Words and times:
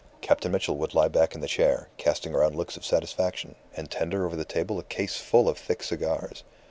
Captain 0.19 0.51
Mitchell 0.51 0.77
would 0.77 0.95
lie 0.95 1.07
back 1.07 1.35
in 1.35 1.41
the 1.41 1.47
chair, 1.47 1.87
casting 1.97 2.33
around 2.33 2.55
looks 2.55 2.75
of 2.75 2.83
satisfaction, 2.83 3.53
and 3.77 3.91
tender 3.91 4.25
over 4.25 4.35
the 4.35 4.43
table 4.43 4.79
a 4.79 4.83
case 4.83 5.17
full 5.17 5.47
of 5.47 5.59
thick 5.59 5.83
cigars. 5.83 6.43